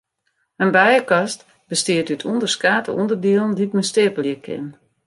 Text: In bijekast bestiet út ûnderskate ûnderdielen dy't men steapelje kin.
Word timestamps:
In 0.63 0.71
bijekast 0.77 1.39
bestiet 1.69 2.09
út 2.13 2.27
ûnderskate 2.31 2.91
ûnderdielen 3.01 3.53
dy't 3.57 3.75
men 3.75 3.89
steapelje 3.89 4.37
kin. 4.45 4.65